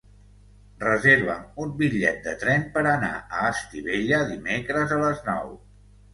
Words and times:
Reserva'm 0.83 1.43
un 1.63 1.73
bitllet 1.81 2.17
de 2.29 2.33
tren 2.45 2.65
per 2.79 2.83
anar 2.93 3.11
a 3.19 3.45
Estivella 3.51 4.25
dimecres 4.33 4.99
a 4.99 5.01
les 5.05 5.25
nou. 5.31 5.55